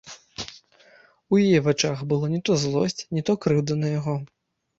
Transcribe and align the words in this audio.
У 1.35 1.39
яе 1.47 1.59
вачах 1.67 2.01
была 2.15 2.31
не 2.33 2.41
то 2.49 2.57
злосць, 2.65 3.05
не 3.19 3.25
то 3.29 3.37
крыўда 3.45 3.79
на 3.85 3.95
яго. 3.97 4.19